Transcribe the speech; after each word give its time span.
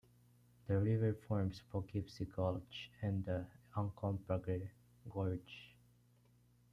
The 0.65 0.79
river 0.79 1.13
forms 1.27 1.61
Poughkeepsie 1.71 2.25
Gulch 2.25 2.89
and 3.03 3.23
the 3.23 3.45
Uncompahgre 3.75 4.67
Gorge. 5.11 5.75